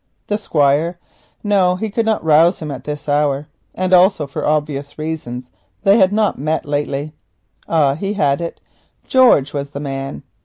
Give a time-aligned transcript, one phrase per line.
[0.25, 0.97] The Squire?
[1.43, 5.51] No, he could not rouse him at this hour, and also, for obvious reasons,
[5.83, 7.13] they had not met lately.
[7.67, 8.59] Ah, he had it.
[9.07, 10.23] George was the man!